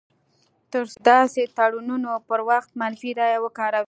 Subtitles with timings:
[0.71, 3.79] تر څو هغوی د داسې تړونونو پر وخت منفي رایه وکاروي.